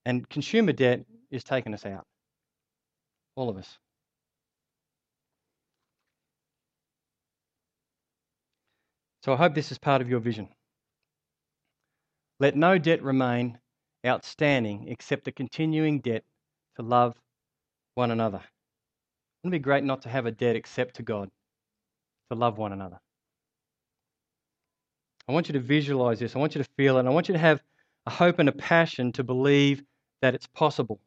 [0.05, 2.07] And consumer debt is taking us out.
[3.37, 3.79] All of us.
[9.25, 10.49] So I hope this is part of your vision.
[12.41, 13.59] Let no debt remain
[14.07, 16.25] outstanding except the continuing debt
[16.77, 17.15] to love
[17.95, 18.41] one another.
[19.43, 21.31] Wouldn't it be great not to have a debt except to God,
[22.31, 22.99] to love one another?
[25.29, 26.35] I want you to visualize this.
[26.35, 27.07] I want you to feel it.
[27.07, 27.63] I want you to have
[28.07, 29.83] a hope and a passion to believe
[30.23, 31.01] that it's possible.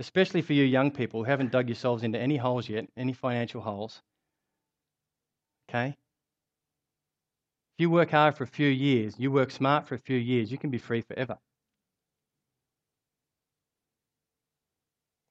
[0.00, 3.60] Especially for you young people who haven't dug yourselves into any holes yet, any financial
[3.60, 4.02] holes.
[5.70, 5.88] Okay?
[7.76, 10.50] If you work hard for a few years, you work smart for a few years,
[10.50, 11.38] you can be free forever.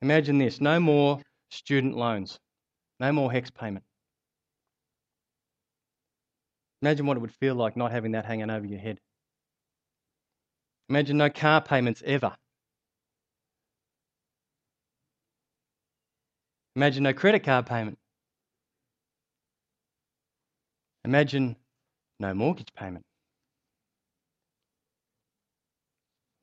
[0.06, 2.40] Imagine this no more student loans,
[3.00, 3.84] no more HECS payment.
[6.84, 9.00] Imagine what it would feel like not having that hanging over your head.
[10.90, 12.36] Imagine no car payments ever.
[16.76, 17.98] Imagine no credit card payment.
[21.04, 21.56] Imagine
[22.20, 23.04] no mortgage payment.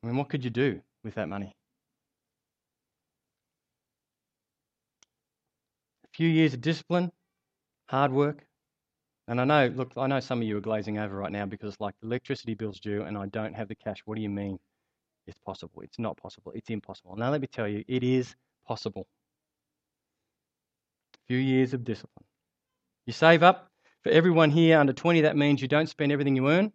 [0.03, 1.55] I mean, what could you do with that money?
[6.13, 7.13] Few years of discipline,
[7.87, 8.45] hard work.
[9.29, 11.77] And I know, look, I know some of you are glazing over right now because,
[11.81, 14.03] like, the electricity bill's due and I don't have the cash.
[14.05, 14.59] What do you mean
[15.27, 15.83] it's possible?
[15.83, 16.53] It's not possible.
[16.55, 17.17] It's impossible.
[17.17, 18.35] Now, let me tell you, it is
[18.67, 19.07] possible.
[21.15, 22.27] A few years of discipline.
[23.07, 23.71] You save up,
[24.03, 26.73] for everyone here under 20, that means you don't spend everything you earn.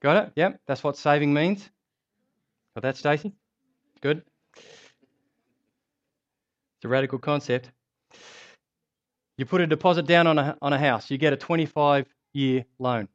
[0.00, 0.32] Got it?
[0.36, 1.68] Yep, that's what saving means.
[2.74, 3.32] Got that, Stacey?
[4.00, 4.22] Good.
[6.78, 7.70] It's a radical concept.
[9.36, 12.64] You put a deposit down on a, on a house, you get a 25 year
[12.78, 13.08] loan.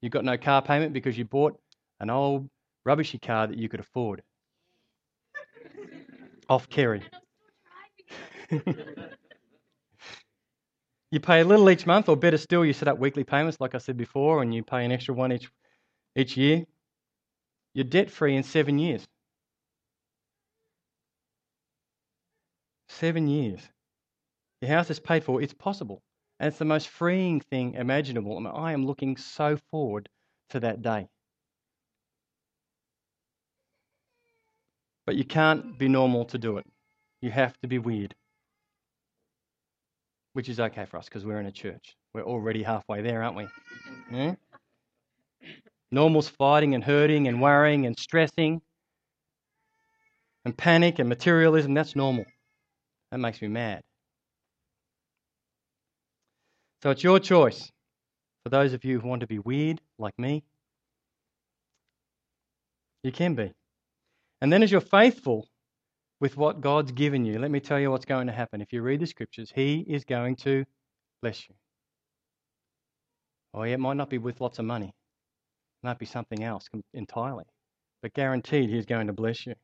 [0.00, 1.58] You've got no car payment because you bought
[2.00, 2.48] an old
[2.84, 4.22] rubbishy car that you could afford.
[6.48, 7.02] Off Kerry.
[11.14, 13.76] You pay a little each month, or better still, you set up weekly payments, like
[13.76, 15.48] I said before, and you pay an extra one each,
[16.16, 16.64] each year.
[17.72, 19.06] You're debt free in seven years.
[22.98, 23.60] Seven years.
[24.60, 25.42] Your house is paid for.
[25.42, 26.02] It's possible.
[26.40, 28.36] And it's the most freeing thing imaginable.
[28.36, 30.08] And I am looking so forward
[30.50, 31.08] to that day.
[35.06, 36.66] But you can't be normal to do it.
[37.20, 38.14] You have to be weird
[40.34, 41.96] which is okay for us because we're in a church.
[42.12, 43.48] We're already halfway there, aren't we?
[44.12, 44.34] Yeah?
[45.90, 48.60] Normal's fighting and hurting and worrying and stressing
[50.44, 51.72] and panic and materialism.
[51.72, 52.24] That's normal.
[53.14, 53.80] That makes me mad.
[56.82, 57.70] So it's your choice.
[58.42, 60.42] For those of you who want to be weird like me,
[63.04, 63.52] you can be.
[64.40, 65.46] And then as you're faithful
[66.18, 68.60] with what God's given you, let me tell you what's going to happen.
[68.60, 70.64] If you read the scriptures, He is going to
[71.22, 71.54] bless you.
[73.54, 76.68] Oh, yeah, it might not be with lots of money, it might be something else
[76.92, 77.44] entirely.
[78.02, 79.54] But guaranteed, He's going to bless you.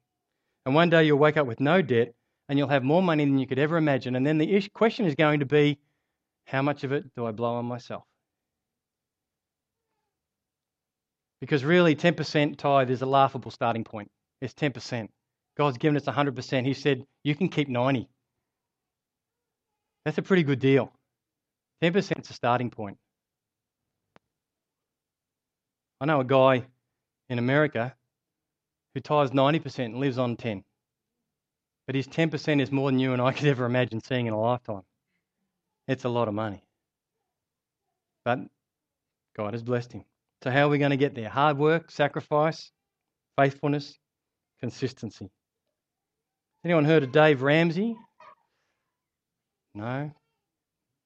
[0.67, 2.15] And one day you'll wake up with no debt
[2.51, 4.17] and you'll have more money than you could ever imagine.
[4.17, 5.79] And then the question is going to be
[6.47, 8.03] how much of it do I blow on myself?
[11.41, 14.11] Because really, 10% tithe is a laughable starting point.
[14.41, 15.09] It's 10%.
[15.57, 16.67] God's given us 100%.
[16.67, 18.09] He said, you can keep 90.
[20.05, 20.93] That's a pretty good deal.
[21.85, 22.99] 10% is a starting point.
[26.01, 26.67] I know a guy
[27.29, 27.95] in America
[28.95, 30.65] who tithes 90% and lives on 10.
[31.91, 34.41] But his 10% is more than you and I could ever imagine seeing in a
[34.41, 34.83] lifetime.
[35.89, 36.63] It's a lot of money.
[38.25, 38.39] But
[39.37, 40.05] God has blessed him.
[40.45, 41.29] So, how are we going to get there?
[41.29, 42.71] Hard work, sacrifice,
[43.37, 43.99] faithfulness,
[44.61, 45.33] consistency.
[46.65, 47.97] Anyone heard of Dave Ramsey?
[49.75, 50.13] No?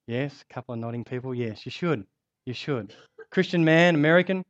[0.07, 0.45] Yes?
[0.51, 1.35] A couple of nodding people?
[1.35, 2.05] Yes, you should.
[2.45, 2.95] You should.
[3.31, 4.45] Christian man, American,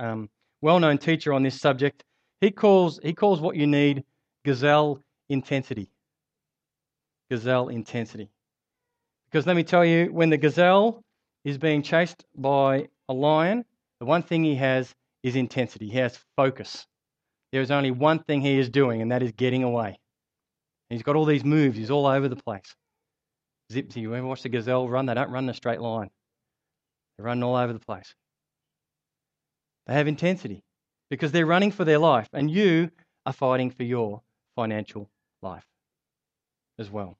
[0.00, 0.28] um,
[0.60, 2.02] well known teacher on this subject.
[2.40, 4.02] He calls, he calls what you need
[4.44, 5.00] gazelle
[5.30, 5.88] intensity.
[7.30, 8.30] Gazelle intensity.
[9.30, 11.02] Because let me tell you, when the gazelle
[11.44, 13.64] is being chased by a lion,
[14.00, 15.88] the one thing he has is intensity.
[15.88, 16.86] He has focus.
[17.52, 19.98] There is only one thing he is doing, and that is getting away.
[20.88, 22.74] he's got all these moves, he's all over the place.
[23.72, 25.06] Zip, you ever watch the gazelle run?
[25.06, 26.10] They don't run in a straight line,
[27.16, 28.14] they're running all over the place.
[29.86, 30.64] They have intensity
[31.08, 32.90] because they're running for their life, and you
[33.26, 34.22] are fighting for your
[34.56, 35.08] financial
[35.42, 35.66] life
[36.78, 37.16] as well.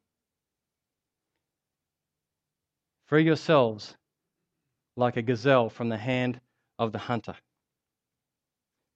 [3.07, 3.97] Free yourselves
[4.97, 6.41] like a gazelle from the hand
[6.79, 7.35] of the hunter.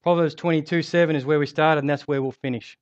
[0.03, 2.77] Proverbs 22 7 is where we started, and that's where we'll finish.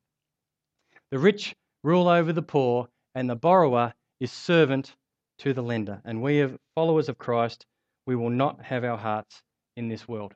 [1.12, 4.96] The rich rule over the poor, and the borrower is servant
[5.40, 6.02] to the lender.
[6.06, 7.66] And we, as followers of Christ,
[8.06, 9.42] we will not have our hearts
[9.76, 10.34] in this world.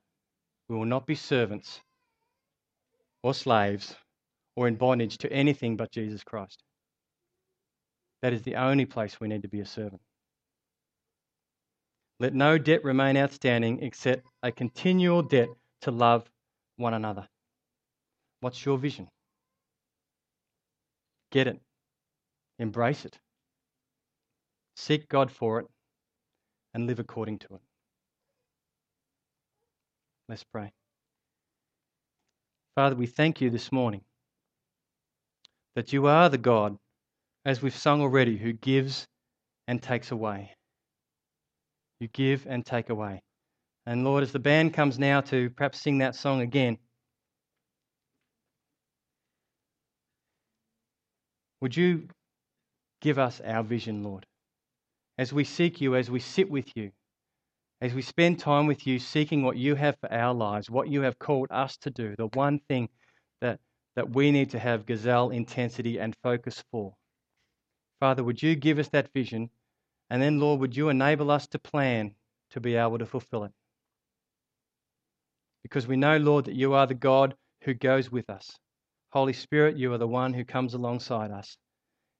[0.69, 1.81] We will not be servants
[3.23, 3.95] or slaves
[4.57, 6.63] or in bondage to anything but Jesus Christ.
[8.23, 10.01] That is the only place we need to be a servant.
[12.19, 15.49] Let no debt remain outstanding except a continual debt
[15.81, 16.27] to love
[16.77, 17.27] one another.
[18.39, 19.07] What's your vision?
[21.31, 21.59] Get it.
[22.57, 23.19] Embrace it.
[24.75, 25.67] Seek God for it
[26.73, 27.61] and live according to it.
[30.27, 30.71] Let's pray.
[32.73, 34.01] Father, we thank you this morning
[35.77, 36.75] that you are the God,
[37.45, 39.05] as we've sung already, who gives
[39.67, 40.49] and takes away.
[41.99, 43.21] You give and take away.
[43.85, 46.79] And Lord, as the band comes now to perhaps sing that song again,
[51.61, 52.07] would you
[53.01, 54.25] give us our vision, Lord?
[55.19, 56.89] As we seek you, as we sit with you,
[57.81, 61.01] as we spend time with you seeking what you have for our lives, what you
[61.01, 62.89] have called us to do, the one thing
[63.41, 63.59] that,
[63.97, 66.93] that we need to have gazelle intensity and focus for.
[67.99, 69.49] Father, would you give us that vision?
[70.11, 72.13] And then, Lord, would you enable us to plan
[72.51, 73.51] to be able to fulfill it?
[75.63, 77.33] Because we know, Lord, that you are the God
[77.63, 78.51] who goes with us.
[79.11, 81.57] Holy Spirit, you are the one who comes alongside us.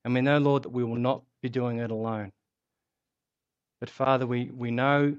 [0.04, 2.32] And we know, Lord, that we will not be doing it alone.
[3.80, 5.16] But Father, we, we know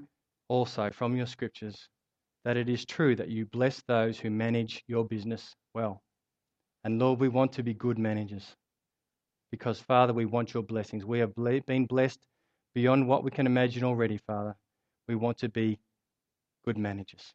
[0.49, 1.87] also from your scriptures
[2.43, 6.01] that it is true that you bless those who manage your business well.
[6.83, 8.55] And Lord, we want to be good managers
[9.51, 11.05] because, Father, we want your blessings.
[11.05, 12.19] We have been blessed
[12.73, 14.55] beyond what we can imagine already, Father.
[15.07, 15.79] We want to be
[16.65, 17.33] good managers.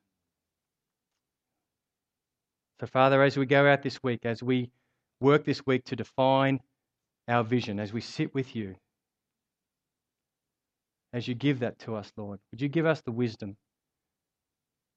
[2.80, 4.70] So, Father, as we go out this week, as we
[5.20, 6.60] work this week to define
[7.28, 8.76] our vision, as we sit with you,
[11.12, 13.56] as you give that to us, Lord, would you give us the wisdom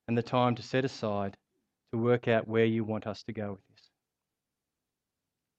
[0.07, 1.37] and the time to set aside
[1.91, 3.66] to work out where you want us to go with?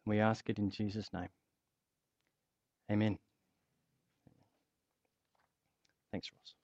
[0.09, 1.29] We ask it in Jesus' name.
[2.91, 3.19] Amen.
[6.13, 6.58] Thanks, Ross.